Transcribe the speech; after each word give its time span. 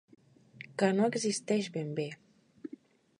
Que 0.81 0.87
no 0.99 1.05
existeix 1.09 1.69
ben 1.77 1.91
bé. 2.01 2.09